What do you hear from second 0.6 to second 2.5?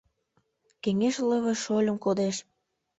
Кеҥеж лыве шольым кодеш